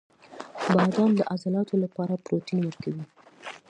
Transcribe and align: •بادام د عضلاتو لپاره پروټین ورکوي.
•بادام 0.75 1.09
د 1.15 1.19
عضلاتو 1.31 1.75
لپاره 1.83 2.21
پروټین 2.25 2.59
ورکوي. 2.63 3.03